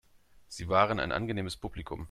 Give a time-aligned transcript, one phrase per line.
[0.47, 1.99] Sie waren ein angenehmes Publikum.